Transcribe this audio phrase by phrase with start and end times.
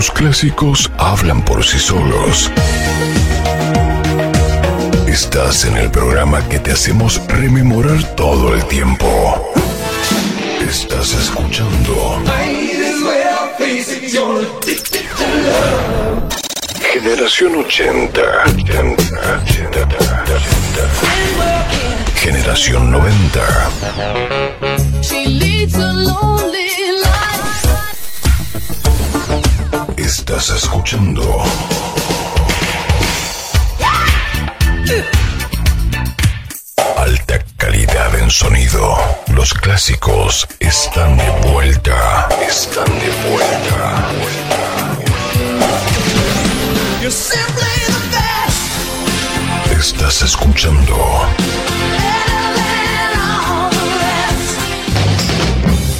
[0.00, 2.50] sus clásicos hablan por sí solos.
[5.06, 9.52] Estás en el programa que te hacemos rememorar todo el tiempo.
[10.66, 12.22] Estás escuchando.
[16.92, 18.22] Generación 80.
[22.14, 23.70] Generación 90.
[30.00, 31.22] Estás escuchando.
[36.96, 38.96] Alta calidad en sonido.
[39.28, 42.28] Los clásicos están de vuelta.
[42.48, 44.08] Están de vuelta.
[49.78, 50.96] Estás escuchando.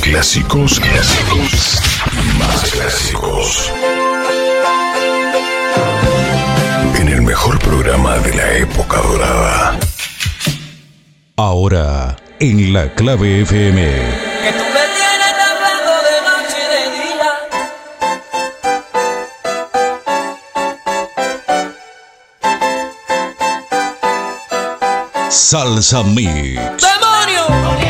[0.01, 1.81] Clásicos, clásicos
[2.13, 3.73] y más clásicos.
[6.99, 9.79] En el mejor programa de la época dorada.
[11.37, 13.81] Ahora, en la clave FM.
[14.43, 17.33] Que tú me tienes hablando de noche y de día.
[25.31, 26.83] Salsa Mix.
[26.83, 27.90] ¡Demonio!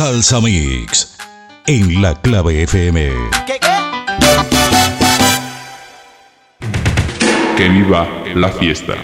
[0.00, 1.14] Salsa Mix.
[1.66, 3.10] En la clave FM.
[3.46, 3.68] ¿Qué qué?
[7.54, 8.94] Que viva la fiesta.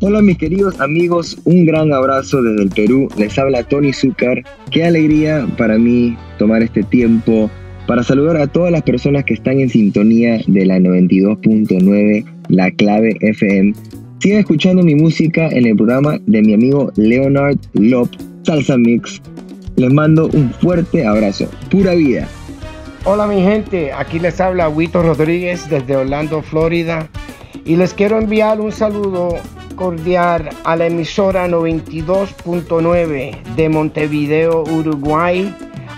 [0.00, 3.08] Hola mis queridos amigos, un gran abrazo desde el Perú.
[3.16, 4.42] Les habla Tony Zúcar.
[4.72, 7.48] Qué alegría para mí tomar este tiempo
[7.86, 13.16] para saludar a todas las personas que están en sintonía de la 92.9 La Clave
[13.20, 13.74] FM.
[14.18, 18.08] Sigan escuchando mi música en el programa de mi amigo Leonard Lop,
[18.44, 19.20] Salsa Mix.
[19.76, 21.48] Les mando un fuerte abrazo.
[21.70, 22.28] Pura vida.
[23.04, 27.08] Hola mi gente, aquí les habla Huito Rodríguez desde Orlando, Florida
[27.64, 29.36] y les quiero enviar un saludo
[29.76, 35.52] cordial a la emisora 92.9 de Montevideo, Uruguay,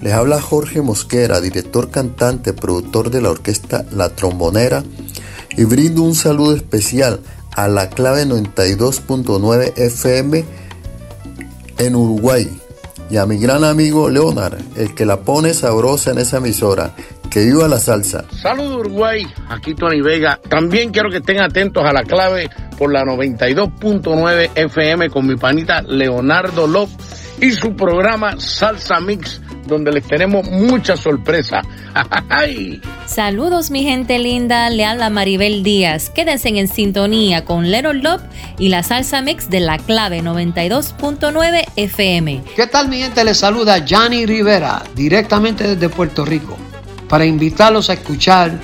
[0.00, 4.84] les habla Jorge Mosquera, director, cantante, productor de la orquesta La Trombonera,
[5.56, 7.20] y brindo un saludo especial
[7.56, 10.44] a la clave 92.9 FM
[11.78, 12.48] en Uruguay
[13.10, 16.94] y a mi gran amigo Leonard, el que la pone sabrosa en esa emisora.
[17.30, 18.24] Que viva la salsa.
[18.40, 20.40] Saludos Uruguay, aquí Tony Vega.
[20.48, 22.48] También quiero que estén atentos a la clave
[22.78, 26.90] por la 92.9 FM con mi panita Leonardo Love
[27.42, 31.62] y su programa Salsa Mix, donde les tenemos mucha sorpresa.
[32.28, 32.80] ¡Ay!
[33.06, 36.10] Saludos mi gente linda, le habla Maribel Díaz.
[36.10, 38.22] Quédense en sintonía con Leonard Love
[38.58, 42.42] y la salsa mix de la clave 92.9 FM.
[42.56, 43.24] ¿Qué tal mi gente?
[43.24, 46.56] Les saluda Johnny Rivera, directamente desde Puerto Rico,
[47.08, 48.58] para invitarlos a escuchar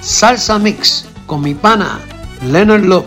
[0.00, 2.00] Salsa Mix con mi pana
[2.50, 3.06] Leonard Love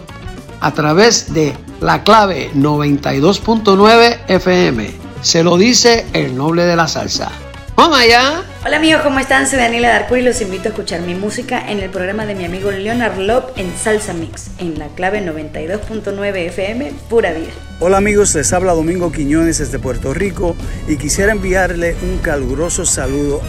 [0.62, 5.05] a través de la clave 92.9 FM.
[5.22, 7.32] Se lo dice el noble de la salsa.
[7.76, 8.44] ¡Vamos allá!
[8.66, 9.48] Hola amigos, ¿cómo están?
[9.48, 12.46] Soy Daniela Darcourt y los invito a escuchar mi música en el programa de mi
[12.46, 17.52] amigo Leonard Love en Salsa Mix, en la clave 92.9 FM, pura vida.
[17.82, 20.56] Hola amigos, les habla Domingo Quiñones desde Puerto Rico
[20.88, 23.42] y quisiera enviarle un caluroso saludo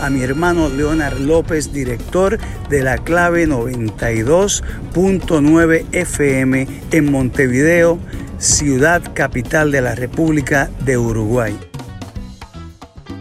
[0.00, 8.00] a mi hermano Leonard López, director de la clave 92.9 FM en Montevideo,
[8.42, 11.56] ciudad capital de la República de Uruguay.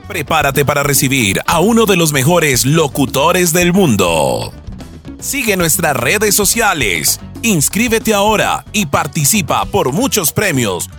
[0.08, 4.52] Prepárate para recibir a uno de los mejores locutores del mundo.
[5.20, 10.90] Sigue nuestras redes sociales, inscríbete ahora y participa por muchos premios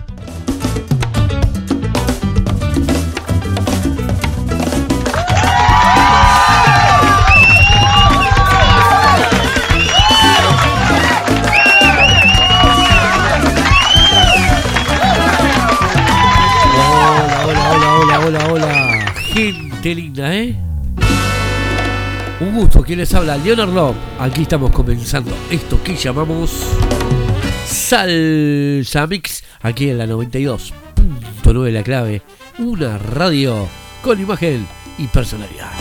[19.83, 20.55] Gente linda, ¿eh?
[22.39, 23.97] Un gusto, quien les habla, Leonard Love.
[24.17, 26.51] Aquí estamos comenzando esto que llamamos
[27.65, 32.21] Salsa Mix, aquí en la 92.9 La Clave.
[32.59, 33.67] Una radio
[34.01, 34.65] con imagen
[34.97, 35.73] y personalidad.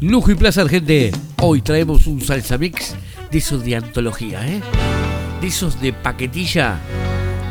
[0.00, 1.10] Lujo y placer, gente.
[1.42, 2.94] Hoy traemos un Salsa Mix
[3.32, 4.60] de esos de antología, ¿eh?
[5.40, 6.78] De esos de paquetilla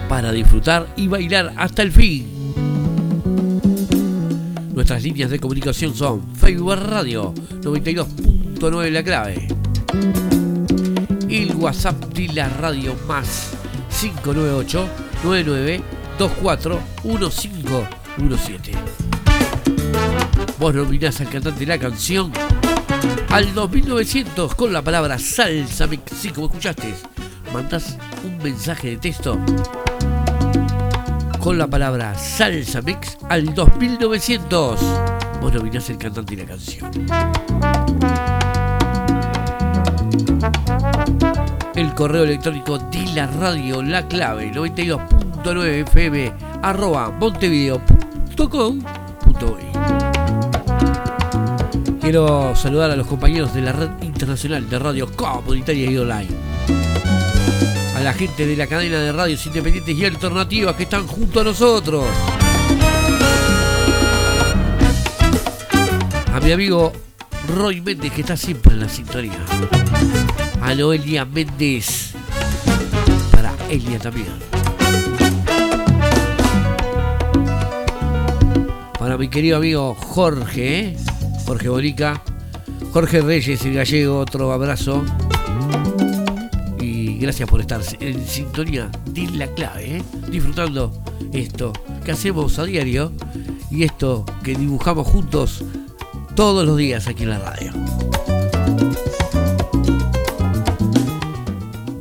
[0.08, 2.43] para disfrutar y bailar hasta el fin.
[4.74, 7.32] Nuestras líneas de comunicación son Facebook Radio
[7.62, 9.48] 92.9 La Clave.
[11.30, 13.52] El WhatsApp de la radio más
[14.02, 14.90] 598
[15.24, 15.84] 99
[16.18, 18.72] 24 1517.
[20.58, 22.32] Vos nominás al cantante la canción
[23.30, 25.88] al 2900 con la palabra salsa.
[26.20, 26.96] Sí, como escuchaste,
[27.54, 29.40] mandás un mensaje de texto
[31.44, 34.80] con la palabra salsa mix al 2900.
[35.42, 36.90] Vos nominás el cantante y la canción.
[41.76, 46.32] El correo electrónico de la radio, la clave 92.9 fm
[46.62, 49.64] arroba montevideo.com.uy
[52.00, 56.30] Quiero saludar a los compañeros de la red internacional de radio comunitaria y online
[58.04, 62.04] la gente de la cadena de radios independientes y alternativas que están junto a nosotros.
[66.34, 66.92] A mi amigo
[67.56, 69.40] Roy Méndez que está siempre en la sintonía.
[70.62, 72.12] A Noelia Méndez.
[73.32, 74.28] Para Elia también.
[79.00, 80.98] Para mi querido amigo Jorge, ¿eh?
[81.46, 82.22] Jorge Borica.
[82.92, 85.04] Jorge Reyes, el gallego, otro abrazo
[87.24, 90.04] gracias por estar en sintonía de la clave, ¿eh?
[90.30, 90.92] disfrutando
[91.32, 91.72] esto
[92.04, 93.14] que hacemos a diario
[93.72, 95.64] y esto que dibujamos juntos
[96.36, 97.72] todos los días aquí en la radio.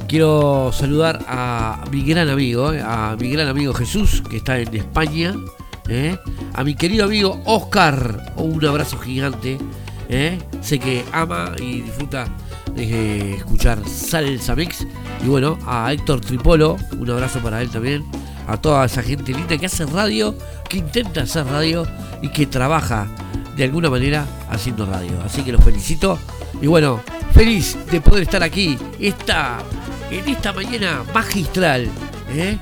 [0.09, 2.83] Quiero saludar a mi gran amigo, ¿eh?
[2.85, 5.37] a mi gran amigo Jesús, que está en España,
[5.89, 6.19] ¿eh?
[6.53, 9.57] a mi querido amigo Oscar, un abrazo gigante,
[10.61, 12.27] sé que ama y disfruta
[12.75, 14.85] de escuchar Salsa Mix
[15.23, 18.05] y bueno, a Héctor Tripolo, un abrazo para él también.
[18.49, 20.35] A toda esa gente linda que hace radio,
[20.69, 21.87] que intenta hacer radio
[22.23, 23.07] y que trabaja
[23.57, 25.13] de alguna manera haciendo radio.
[25.25, 26.19] Así que los felicito.
[26.61, 27.01] Y bueno,
[27.33, 29.59] feliz de poder estar aquí esta,
[30.11, 31.89] en esta mañana magistral.
[32.31, 32.59] ¿eh?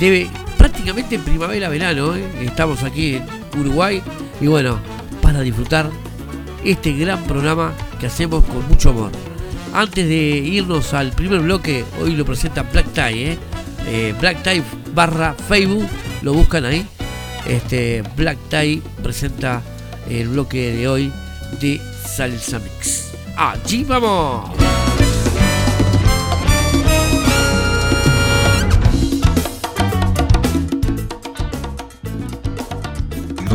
[0.00, 2.16] De, prácticamente en primavera-verano.
[2.16, 2.24] ¿eh?
[2.40, 3.26] Estamos aquí en
[3.60, 4.02] Uruguay.
[4.40, 4.78] Y bueno,
[5.20, 5.90] para disfrutar
[6.64, 9.27] este gran programa que hacemos con mucho amor.
[9.74, 13.38] Antes de irnos al primer bloque, hoy lo presenta Black Tie, ¿eh?
[13.86, 14.62] Eh, Black Tie
[14.94, 15.86] barra Facebook,
[16.22, 16.86] lo buscan ahí.
[17.46, 19.62] Este, Black Tie presenta
[20.08, 21.12] el bloque de hoy
[21.60, 23.12] de Salsa Mix.
[23.36, 24.67] ¡Allí vamos!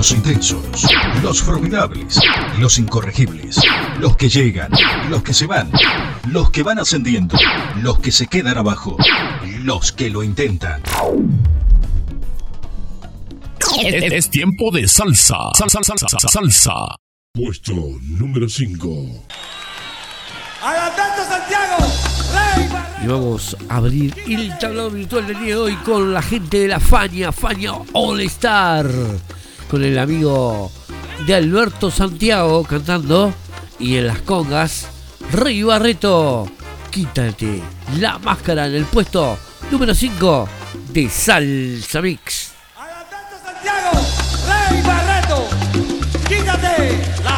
[0.03, 0.85] Los intensos,
[1.21, 2.19] los formidables,
[2.59, 3.61] los incorregibles,
[4.01, 4.69] los que llegan,
[5.09, 5.71] los que se van,
[6.27, 7.37] los que van ascendiendo,
[7.81, 8.97] los que se quedan abajo,
[9.61, 10.83] los que lo intentan.
[13.81, 15.37] Es, tiempo de salsa.
[15.57, 16.95] Salsa, salsa, salsa, salsa.
[17.31, 19.25] Puesto número 5.
[21.29, 21.77] Santiago!
[23.01, 26.67] Y vamos a abrir el tablado virtual del día de hoy con la gente de
[26.67, 28.85] la Fania, Fania All Star
[29.73, 30.71] con el amigo
[31.25, 33.33] de Alberto Santiago cantando
[33.79, 34.85] y en las congas
[35.31, 36.47] Rey Barreto,
[36.91, 37.59] quítate
[37.97, 39.35] la máscara en el puesto
[39.71, 40.47] número 5
[40.91, 42.51] de Salsa Mix.
[42.77, 43.89] Alberto Santiago,
[44.45, 45.47] Rey Barreto,
[46.27, 47.32] quítate la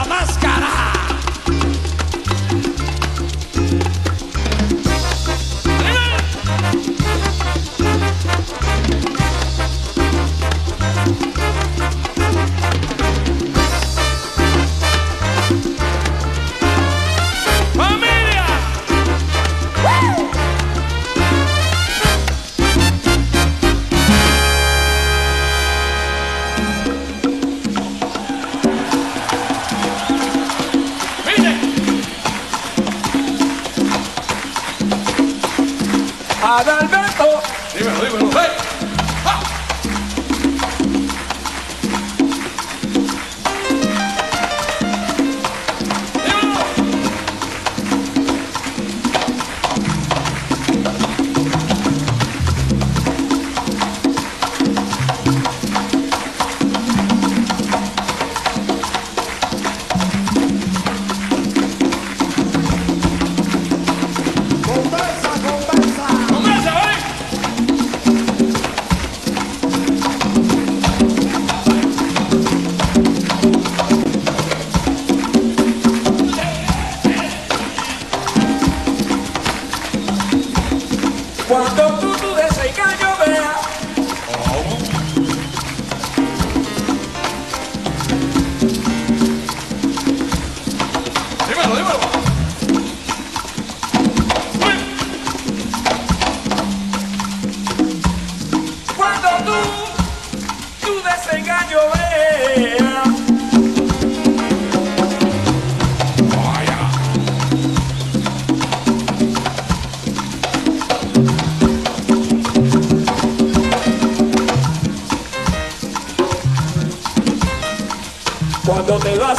[36.63, 36.94] para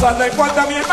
[0.06, 0.84] banda en cual también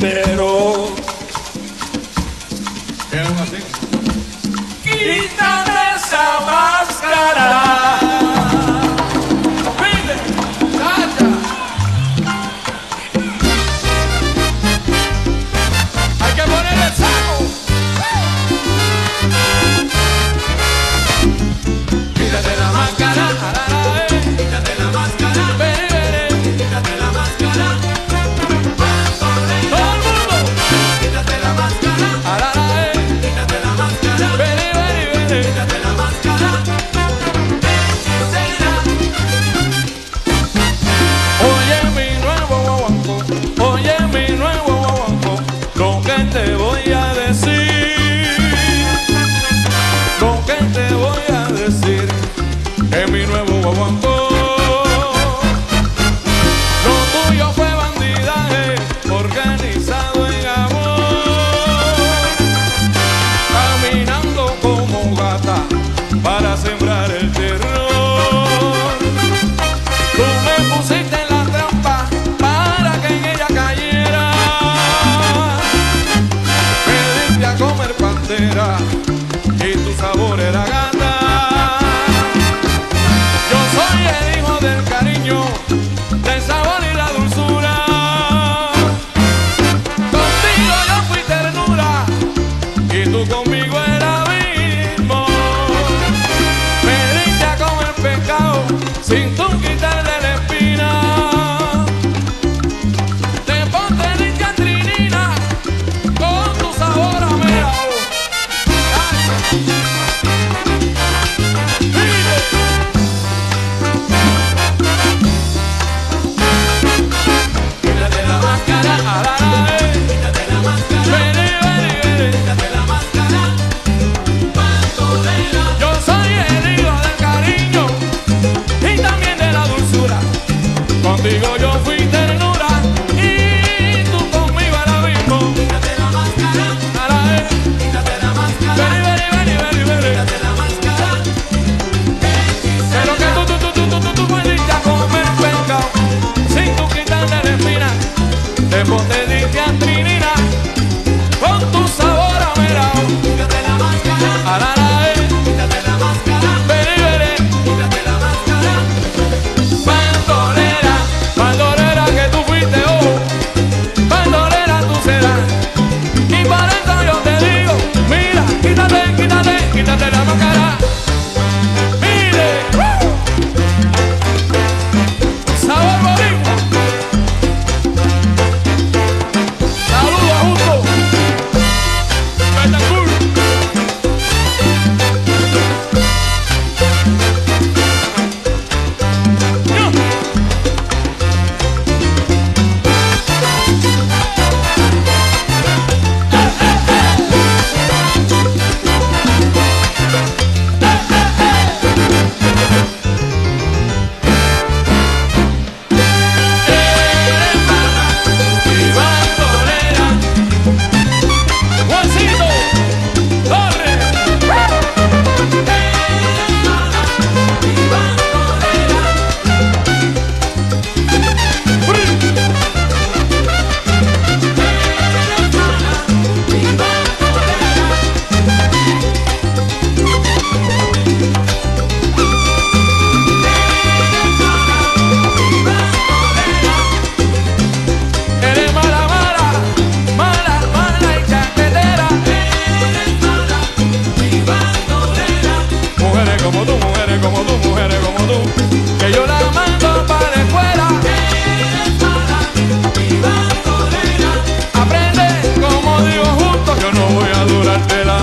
[0.00, 0.94] embustero.
[4.82, 8.07] Quítame esa máscara.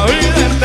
[0.06, 0.65] olvidarte.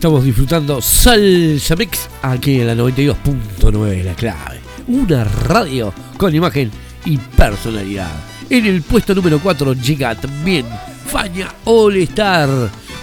[0.00, 4.58] Estamos disfrutando Salsa Mix aquí en la 92.9 de la clave.
[4.88, 6.70] Una radio con imagen
[7.04, 8.10] y personalidad.
[8.48, 10.64] En el puesto número 4 llega también
[11.04, 12.48] Faña All Star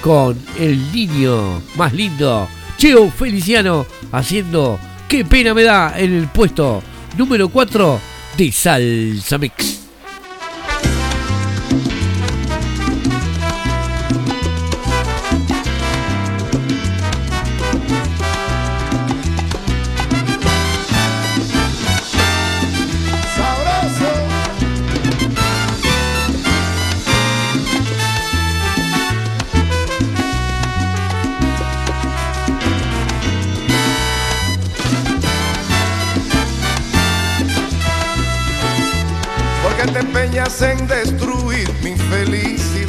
[0.01, 2.47] con el niño más lindo,
[2.79, 6.81] Cheo Feliciano, haciendo Qué pena me da en el puesto
[7.15, 7.99] número 4
[8.39, 9.86] de Salsa Mix.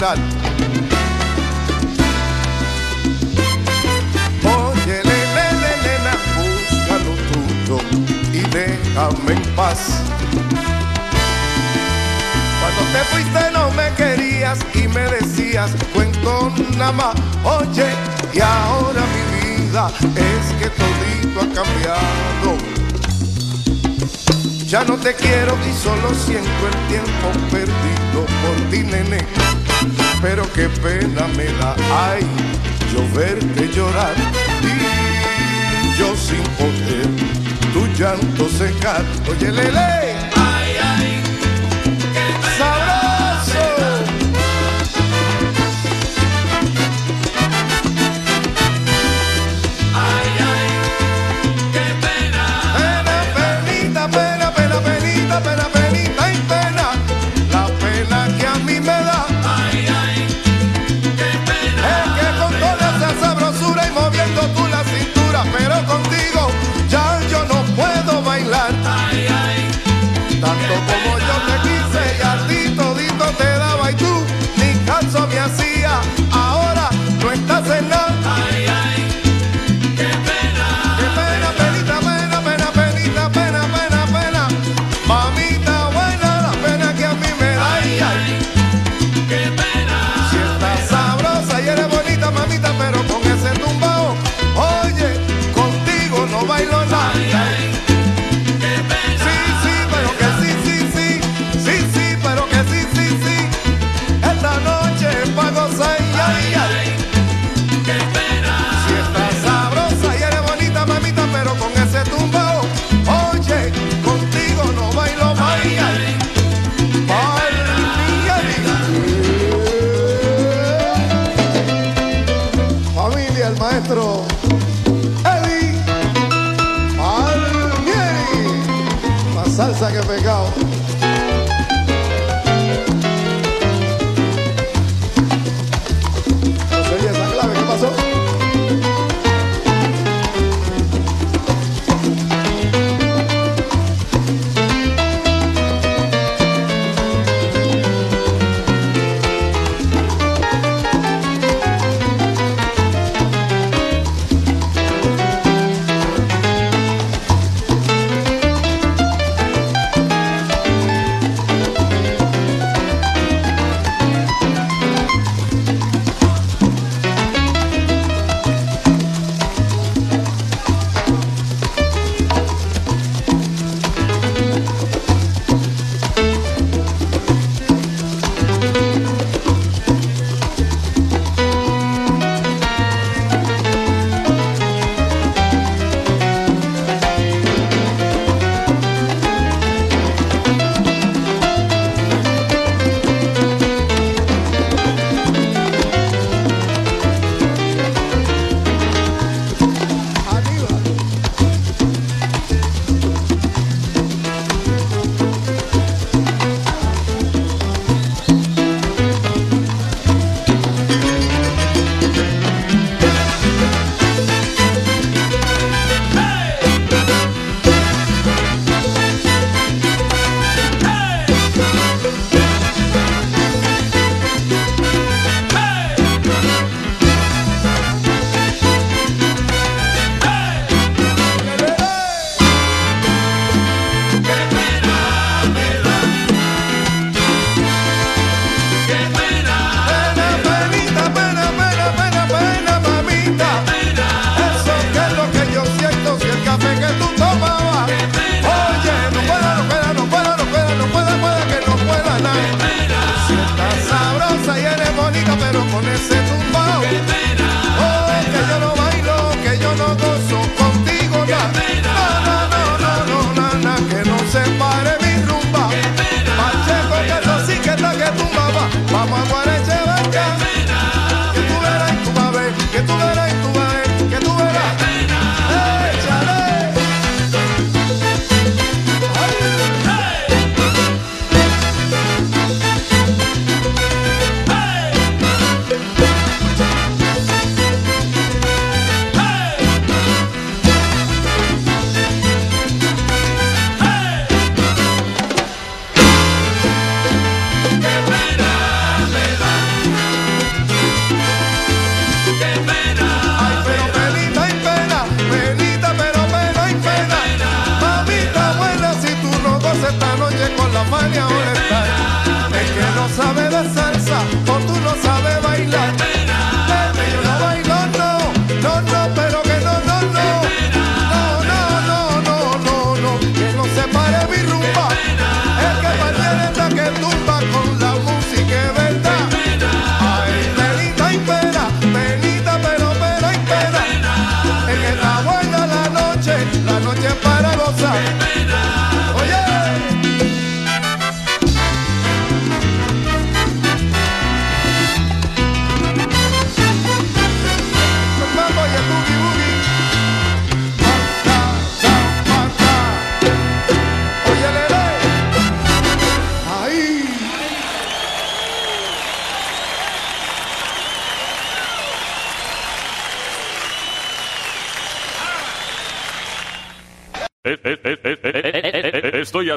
[0.01, 0.15] Oye,
[5.03, 7.79] nene, nena, busca lo tuyo
[8.33, 9.81] y déjame en paz.
[12.61, 17.17] Cuando te fuiste no me querías y me decías cuento nada más.
[17.43, 17.89] Oye,
[18.33, 22.57] y ahora mi vida es que todito ha cambiado.
[24.65, 29.27] Ya no te quiero y solo siento el tiempo perdido por ti, nene.
[30.21, 31.77] Pero qué pena me da,
[32.11, 32.23] ay,
[32.93, 34.15] yo verte llorar
[34.63, 37.09] y yo sin poder
[37.73, 39.05] tu llanto secar.
[39.31, 40.18] Oye, lele.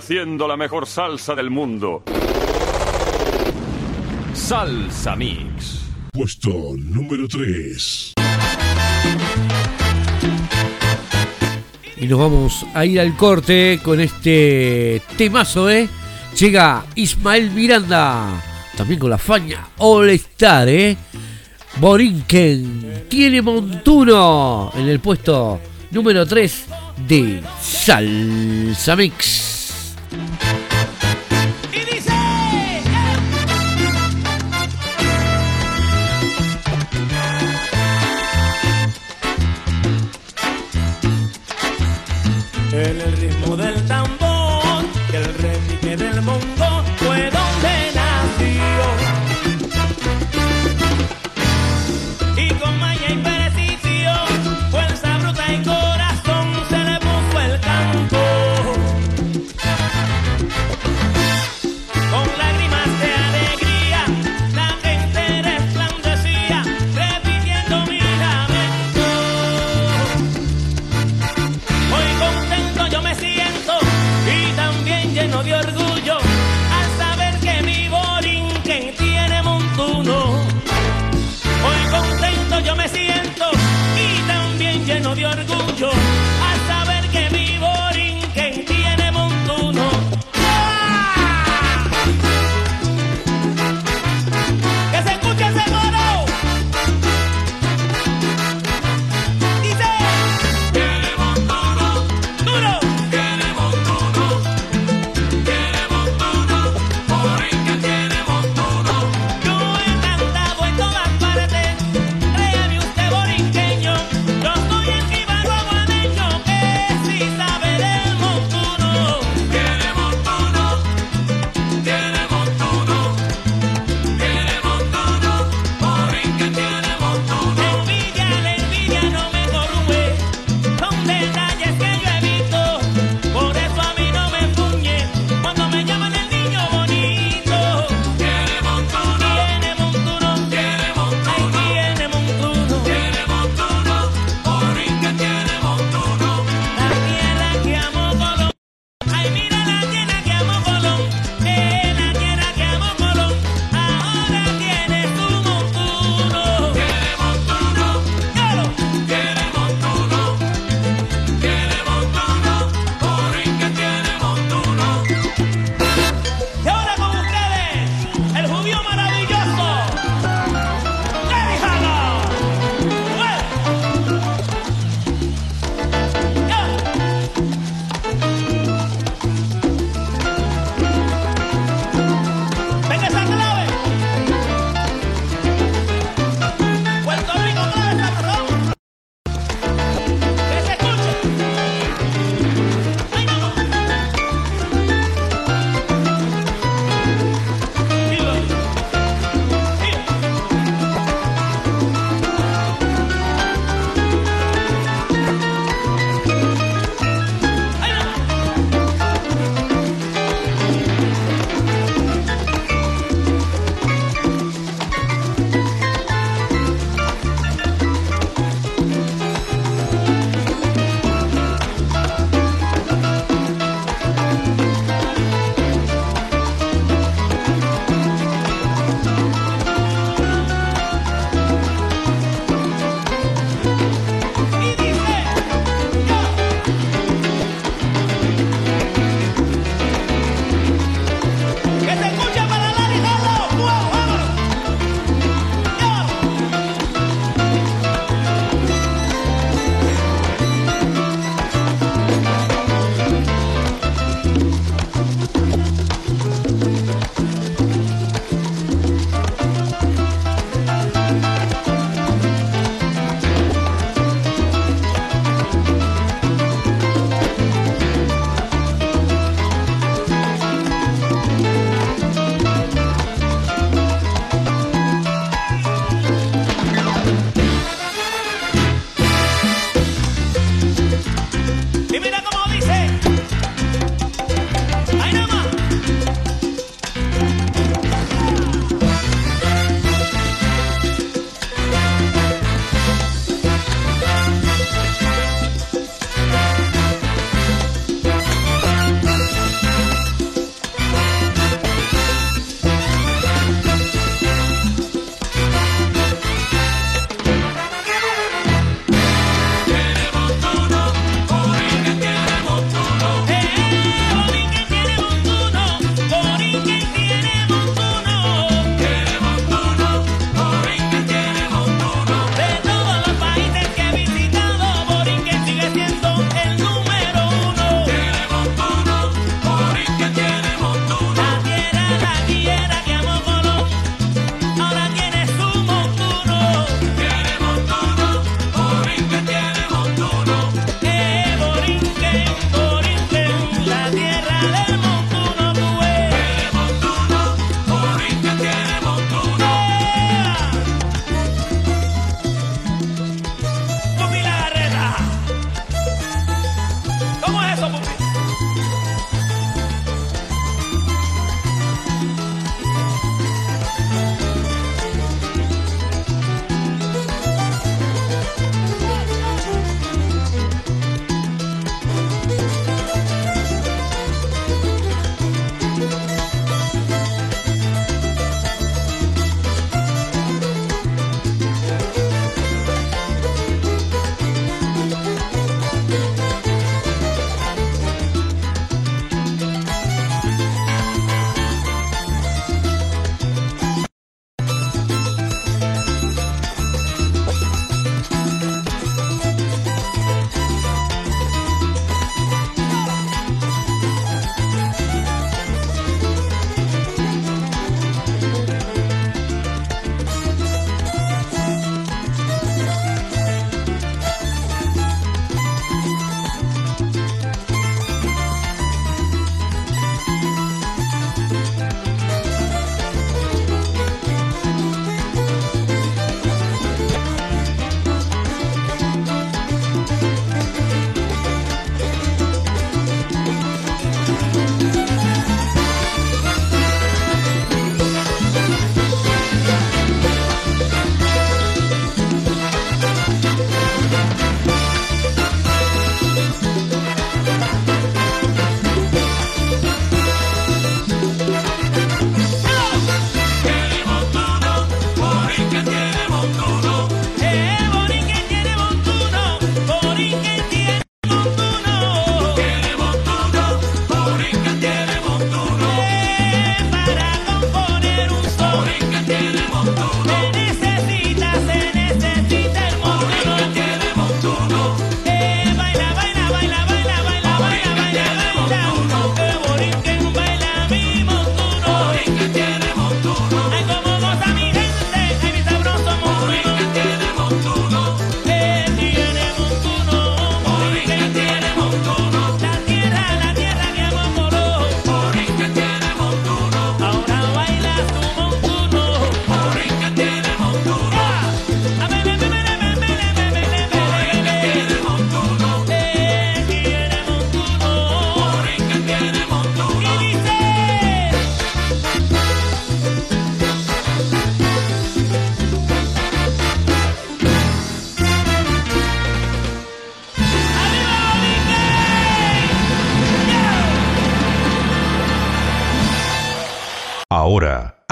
[0.02, 2.04] haciendo la mejor salsa del mundo.
[4.34, 5.84] Salsa Mix.
[6.12, 8.14] Puesto número 3.
[11.98, 15.88] Y nos vamos a ir al corte con este temazo, ¿eh?
[16.36, 18.42] Llega Ismael Miranda,
[18.76, 20.98] también con la faña All Star, ¿eh?
[21.80, 25.62] Borinquen tiene Montuno en el puesto
[25.92, 26.66] número 3
[27.08, 29.61] de Salsa Mix.
[30.12, 30.51] Thank you.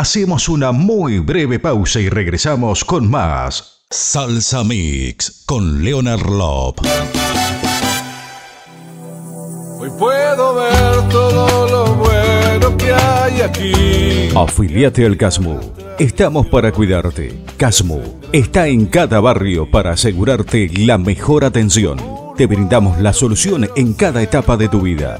[0.09, 6.79] Hacemos una muy breve pausa y regresamos con más Salsa Mix con Leonard Lop.
[9.77, 14.35] Hoy puedo ver todo lo bueno que hay aquí.
[14.35, 15.59] Afiliate al Casmu.
[15.99, 17.43] Estamos para cuidarte.
[17.57, 18.01] Casmu
[18.31, 21.99] está en cada barrio para asegurarte la mejor atención.
[22.35, 25.19] Te brindamos la solución en cada etapa de tu vida.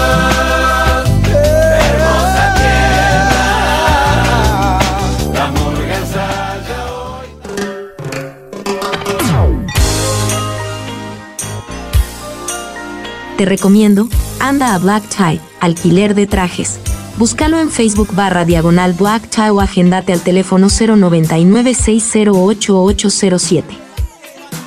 [13.41, 14.07] Te recomiendo
[14.39, 16.79] Anda a Black Tie, alquiler de trajes.
[17.17, 22.77] Búscalo en Facebook barra diagonal Black Tie o agendate al teléfono 099 608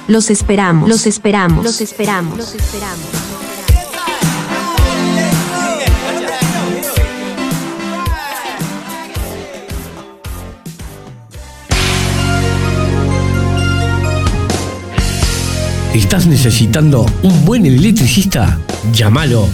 [0.09, 3.34] Los esperamos, los esperamos, los esperamos, los esperamos.
[15.95, 18.59] ¿Estás necesitando un buen electricista?
[18.93, 19.47] Llámalo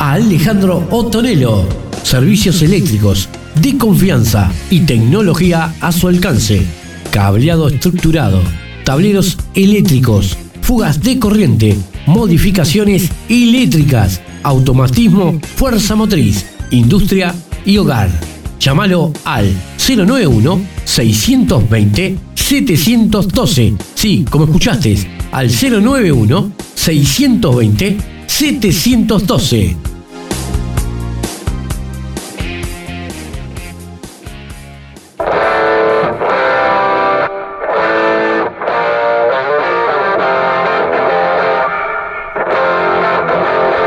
[0.00, 1.68] a Alejandro Otonelo.
[2.02, 3.28] Servicios eléctricos
[3.62, 6.66] de confianza y tecnología a su alcance.
[7.12, 8.42] Cableado estructurado,
[8.82, 17.32] tableros eléctricos, fugas de corriente, modificaciones eléctricas, automatismo, fuerza motriz, industria
[17.64, 18.10] y hogar.
[18.58, 23.74] Llámalo al 091 620 712.
[23.94, 24.96] Sí, como escuchaste,
[25.32, 27.96] al 091 620
[28.26, 29.76] 712.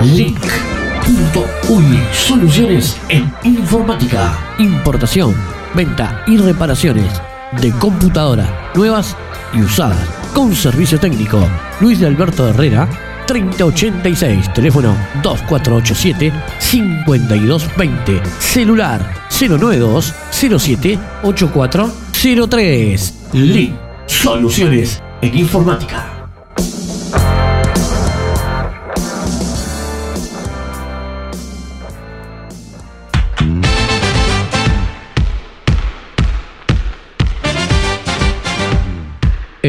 [0.01, 5.33] Link.uy Soluciones en informática, importación,
[5.73, 7.13] venta y reparaciones
[7.61, 9.15] de computadoras nuevas
[9.53, 11.39] y usadas con servicio técnico.
[11.79, 12.89] Luis de Alberto Herrera
[13.27, 23.13] 3086, teléfono 2487 5220, celular 092 07 8403.
[23.33, 23.73] Link
[24.07, 26.16] Soluciones en informática.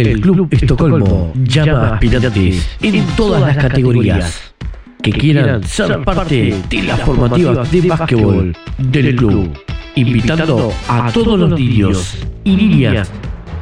[0.07, 4.55] El Club Estocolmo llama a aspirantes en todas las categorías.
[5.03, 9.51] que quieran ser parte de las formativas de básquetbol del club,
[9.97, 13.11] invitando a todos los niños y niñas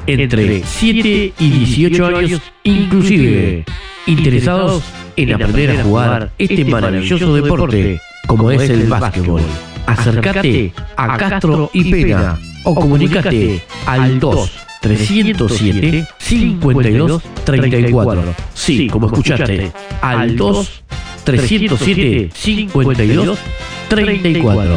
[0.07, 3.65] entre 7 y 18 años inclusive,
[4.07, 4.85] interesados
[5.17, 9.43] en aprender a jugar este maravilloso deporte como es el básquetbol.
[9.87, 18.35] Acércate a Castro y Pena o comunícate al 2 307 52 34.
[18.53, 19.71] Sí, como escuchaste,
[20.01, 20.83] al 2
[21.25, 23.39] 307 52
[23.89, 24.75] 34.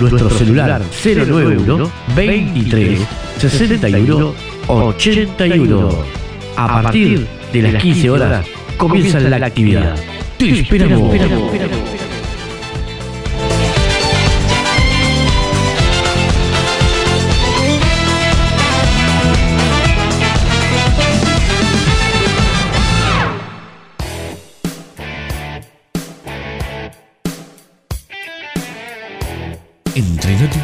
[0.00, 3.00] Nuestro celular 091 23
[3.38, 4.34] 61
[4.66, 5.88] 81.
[6.56, 9.96] A partir de las 15 horas comienza la actividad.
[10.36, 11.14] Te esperamos.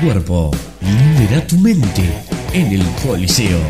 [0.01, 2.03] Cuerpo, libera tu mente
[2.53, 3.61] en el Coliseo.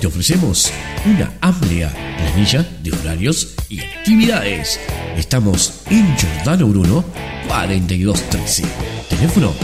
[0.00, 0.70] Te ofrecemos
[1.06, 4.78] una amplia planilla de horarios y actividades.
[5.16, 7.04] Estamos en Giordano Bruno
[7.48, 8.64] 4213.
[9.08, 9.54] Teléfono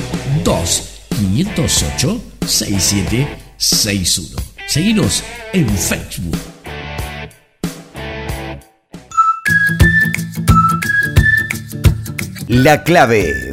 [0.44, 4.42] 2 508 6761.
[4.66, 5.22] Seguinos
[5.52, 6.38] en Facebook.
[12.48, 13.52] La clave,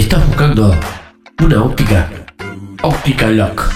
[0.00, 0.74] ¿Estás buscando
[1.42, 2.10] una óptica?
[2.82, 3.70] Óptica Lock.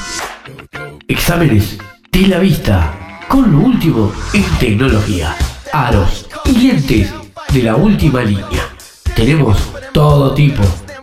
[1.06, 1.76] Exámenes
[2.10, 5.36] de la vista con lo último en tecnología.
[5.70, 7.12] Aros y lentes
[7.52, 8.70] de la última línea.
[9.14, 9.58] Tenemos
[9.92, 10.62] todo tipo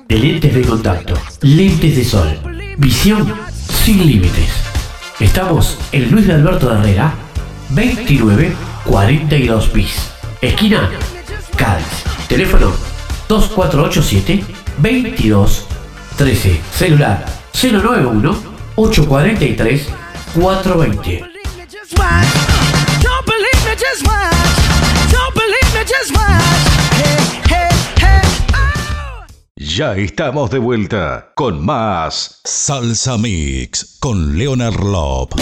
[0.10, 2.36] de lentes de contacto, lentes de sol,
[2.78, 4.50] visión sin límites.
[5.20, 7.14] Estamos en Luis de Alberto de Herrera,
[7.70, 10.12] 2942 bis.
[10.42, 10.90] Esquina
[11.56, 11.86] Cádiz.
[12.28, 12.72] Teléfono
[13.28, 15.68] 2487 22
[16.18, 16.62] 13.
[16.72, 18.36] Celular 091
[18.78, 19.78] 843
[20.34, 21.24] 420.
[21.70, 22.28] Just watch.
[23.02, 25.12] Don't believe me, just watch.
[25.12, 26.64] Don't believe me, just watch.
[26.94, 27.20] Hey,
[27.50, 27.70] hey,
[28.00, 28.22] hey.
[29.56, 35.34] Ya estamos de vuelta con más Salsa Mix con Leonard Lop.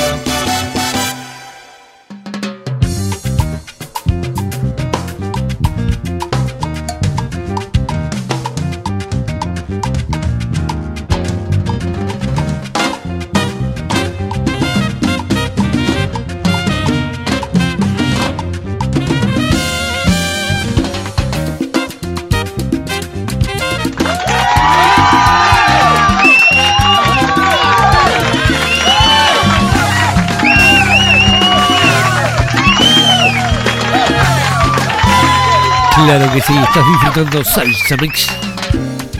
[36.09, 38.27] Claro que sí, estás disfrutando Salsa Mix.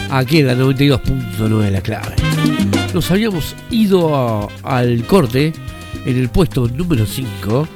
[0.09, 2.15] Aquí en la 92.9 la clave.
[2.95, 5.53] Nos habíamos ido al corte
[6.03, 7.67] en el puesto número 5.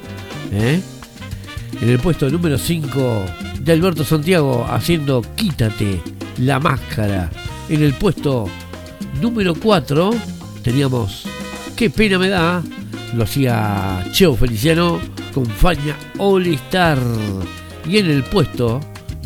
[0.50, 0.80] ¿eh?
[1.80, 3.24] En el puesto número 5
[3.60, 6.02] de Alberto Santiago haciendo Quítate
[6.38, 7.30] la máscara.
[7.68, 8.46] En el puesto
[9.20, 10.10] número 4
[10.64, 11.28] teníamos
[11.76, 12.64] Qué pena me da.
[13.14, 14.98] Lo hacía Cheo Feliciano
[15.32, 16.98] con Faña All Star.
[17.88, 18.80] Y en el puesto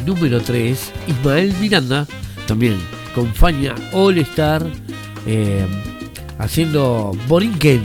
[0.04, 2.06] número 3, Ismael Miranda,
[2.46, 2.78] también
[3.14, 4.66] con Faña All Star,
[5.26, 5.66] eh,
[6.38, 7.82] haciendo Borinquen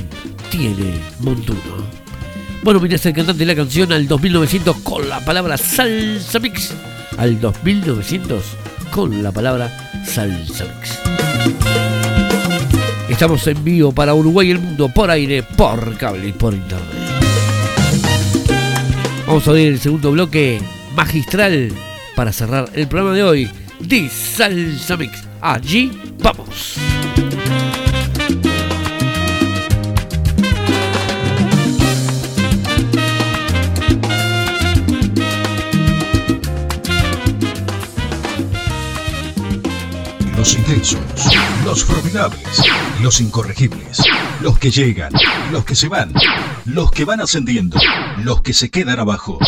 [0.49, 1.59] tiene Montuno.
[2.63, 6.73] Bueno, mira, el cantante de la canción al 2900 con la palabra salsa mix.
[7.17, 8.43] Al 2900
[8.91, 9.69] con la palabra
[10.05, 10.99] salsa mix.
[13.09, 16.87] Estamos en vivo para Uruguay y el mundo por aire, por cable y por internet.
[19.27, 20.61] Vamos a ver el segundo bloque
[20.95, 21.73] magistral
[22.15, 24.09] para cerrar el programa de hoy de
[24.97, 25.27] Mix.
[25.41, 26.77] Allí vamos.
[40.37, 40.99] Los intensos,
[41.63, 42.41] los formidables,
[43.01, 44.01] los incorregibles,
[44.41, 45.13] los que llegan,
[45.53, 46.11] los que se van,
[46.65, 47.79] los que van ascendiendo,
[48.17, 49.39] los que se quedan abajo,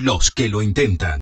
[0.00, 1.20] los que lo intentan.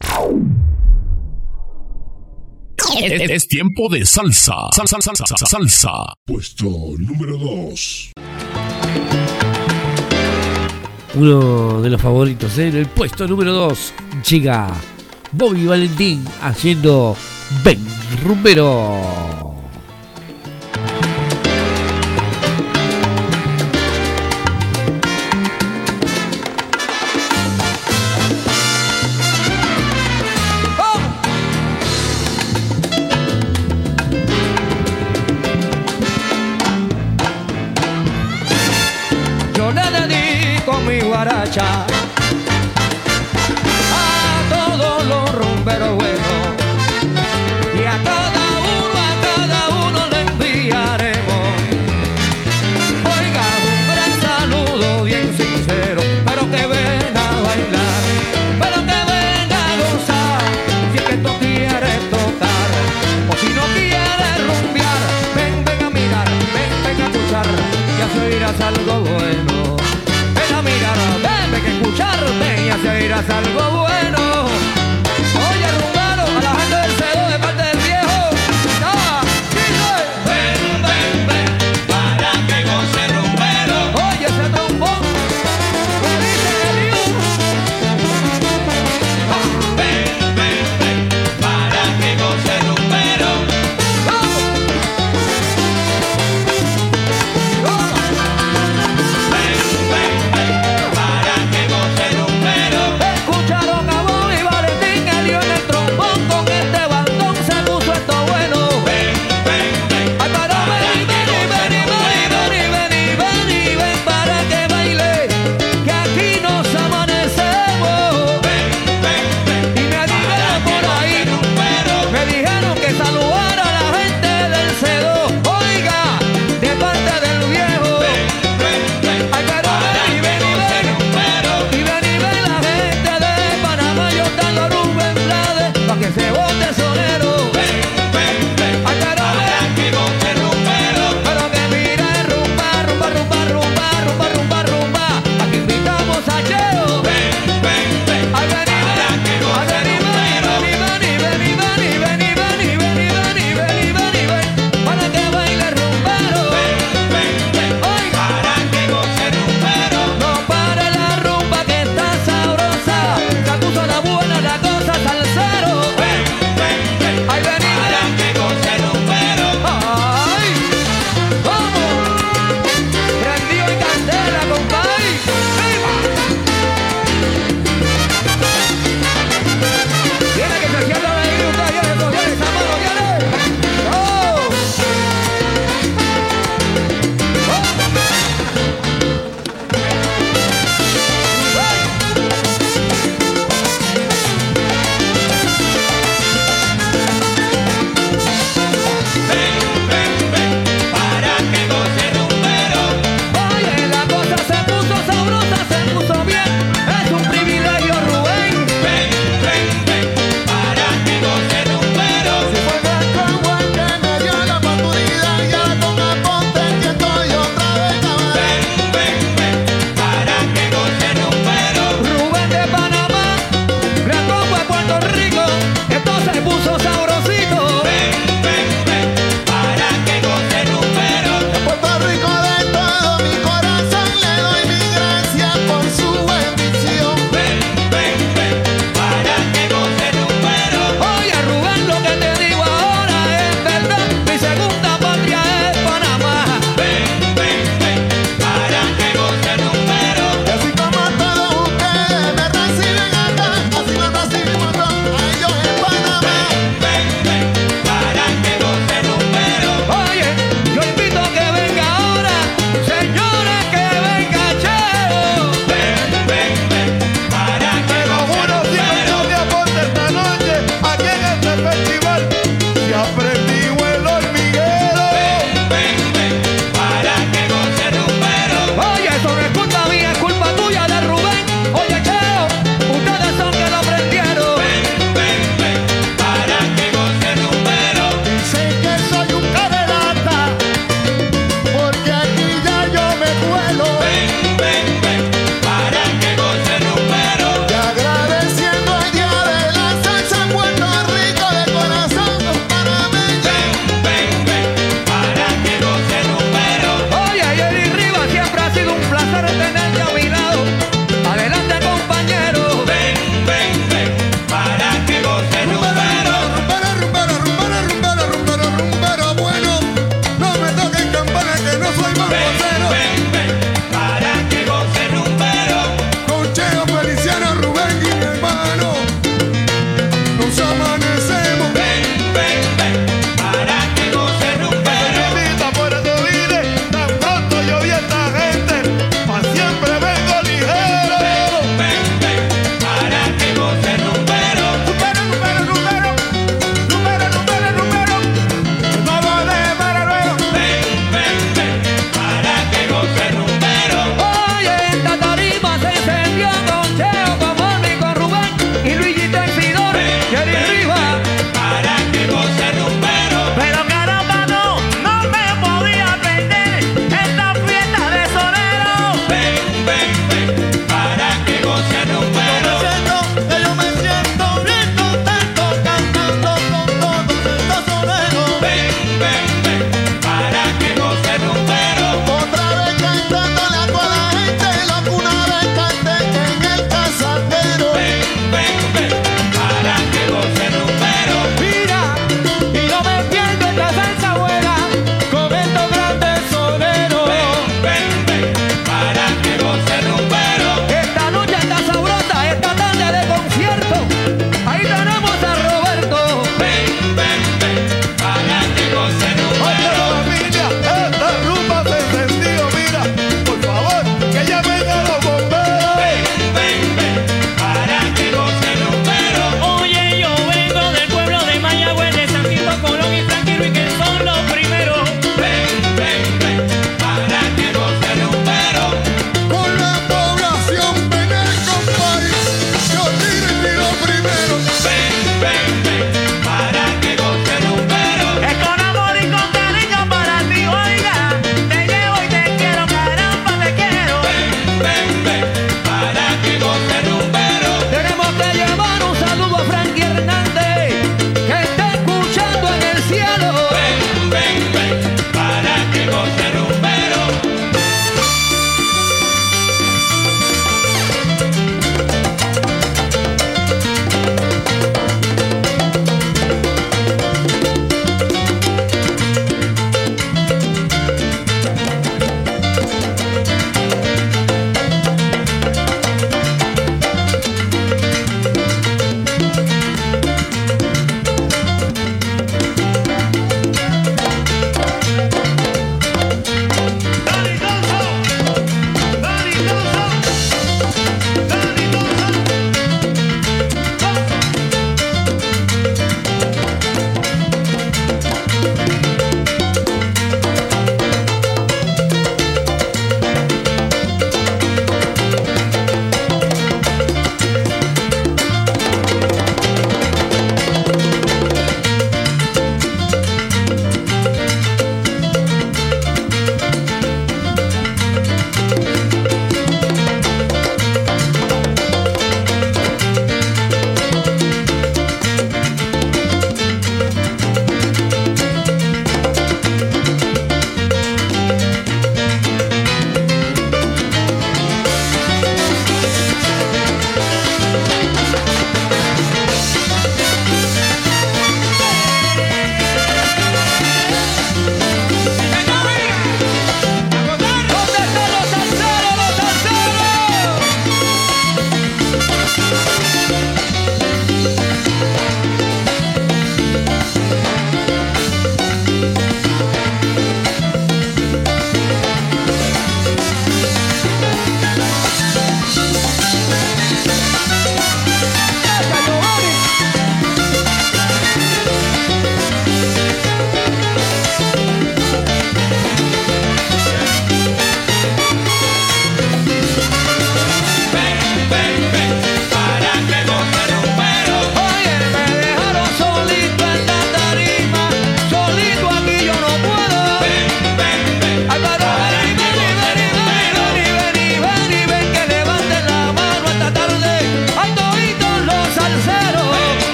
[2.97, 4.55] Es, es tiempo de salsa.
[4.75, 5.91] Salsa, salsa, salsa, salsa.
[6.25, 6.65] Puesto
[6.99, 8.13] número 2.
[11.15, 12.69] Uno de los favoritos ¿eh?
[12.69, 13.95] en el puesto número 2
[14.29, 14.69] llega
[15.33, 17.17] Bobby Valentín haciendo
[17.65, 17.85] Ben
[18.25, 19.38] Rumbero.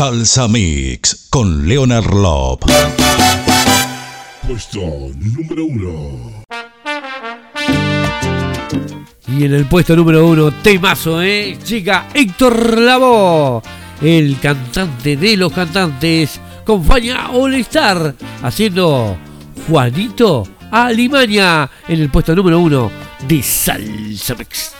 [0.00, 2.64] Salsa Mix con Leonard Lop.
[4.48, 6.42] Puesto número uno.
[9.28, 11.58] Y en el puesto número uno, temazo, ¿eh?
[11.62, 13.60] Chica Héctor Lavoe,
[14.00, 19.18] el cantante de los cantantes, con Faña All Star, haciendo
[19.68, 22.90] Juanito Alimaña en el puesto número uno
[23.28, 24.79] de Salsa Mix.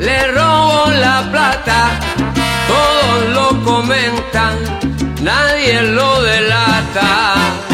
[0.00, 1.90] le robo la plata,
[2.66, 4.56] todos lo comentan,
[5.22, 7.69] nadie lo delata.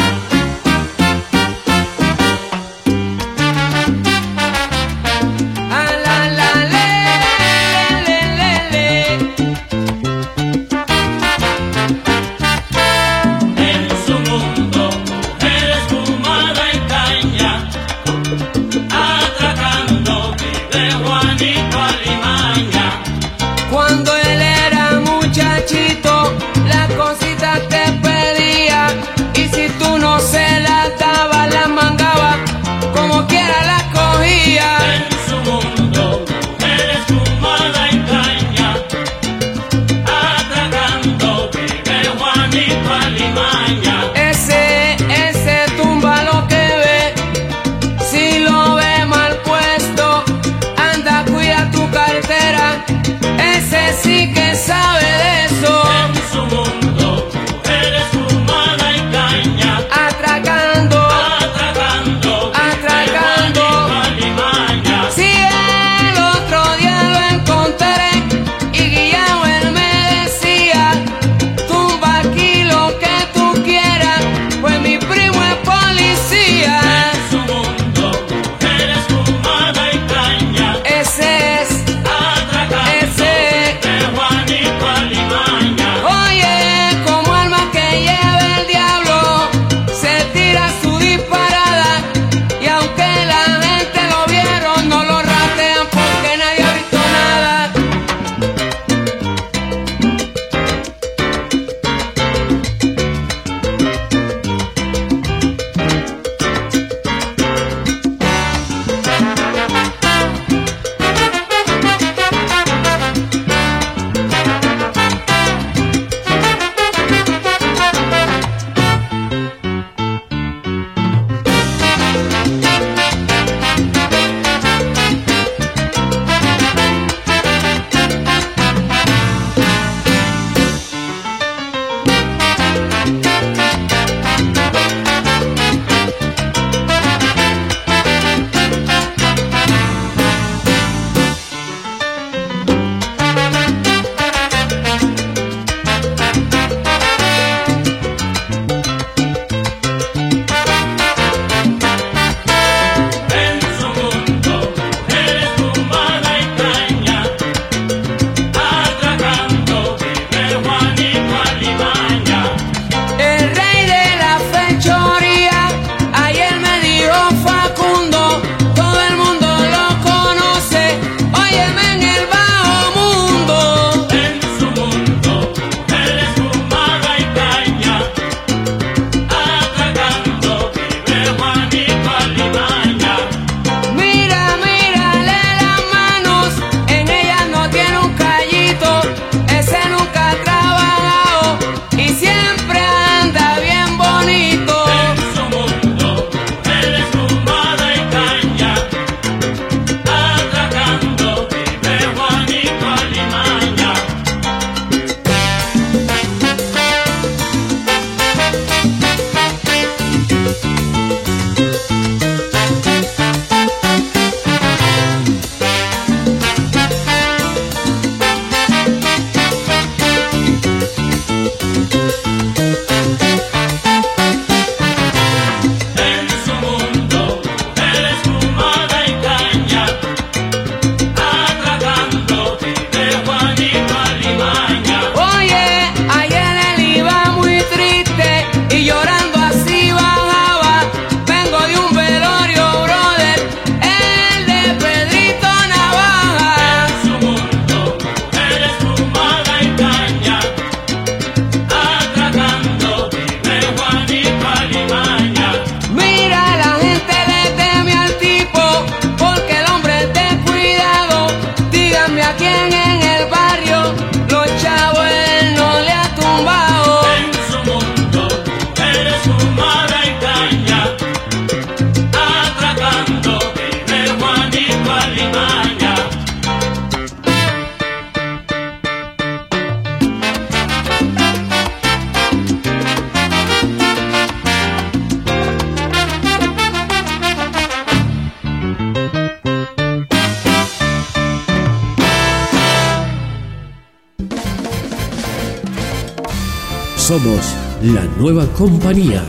[297.07, 299.23] Somos la nueva compañía.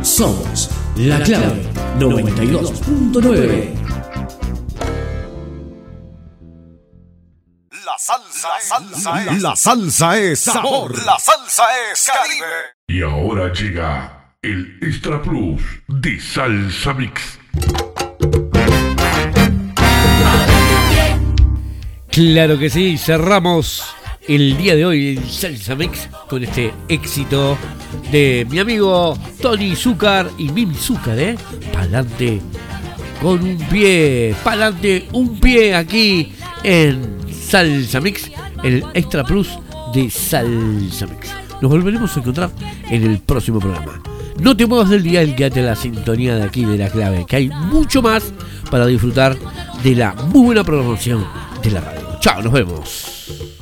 [0.00, 1.60] Somos la clave
[1.98, 3.74] 92.9.
[7.84, 11.04] La salsa, la salsa, es, la salsa es sabor.
[11.04, 12.46] La salsa es Caribe.
[12.86, 17.40] Y ahora llega el Extra Plus de Salsa Mix.
[22.08, 23.82] Claro que sí, cerramos
[24.28, 27.56] el día de hoy el Salsa Mix con este éxito
[28.10, 31.36] de mi amigo Tony Zúcar y Mimi Zúcar, ¿eh?
[31.72, 32.40] Pa'lante
[33.22, 36.32] con un pie, pa'lante un pie aquí
[36.64, 38.30] en Salsa Mix,
[38.62, 39.48] el Extra Plus
[39.94, 41.30] de Salsa Mix.
[41.60, 42.50] Nos volveremos a encontrar
[42.90, 44.02] en el próximo programa.
[44.38, 47.48] No te muevas del día, quédate la sintonía de aquí de la clave, que hay
[47.48, 48.32] mucho más
[48.70, 49.36] para disfrutar
[49.82, 51.24] de la muy buena programación
[51.62, 52.18] de la radio.
[52.20, 53.55] Chao, nos vemos.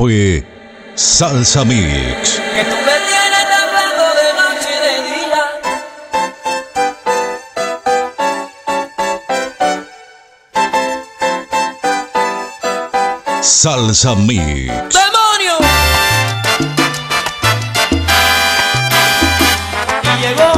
[0.00, 0.42] Fue
[0.94, 2.40] Salsa Mix.
[2.54, 5.44] Que tú me tienes hablando de noche y de día.
[13.42, 14.94] Salsa Mix.
[14.94, 15.54] ¡Demonio!
[20.02, 20.50] Y llegó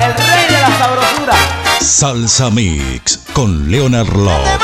[0.00, 1.36] el rey de la sabrosura.
[1.82, 4.63] Salsa Mix con Leonard Love.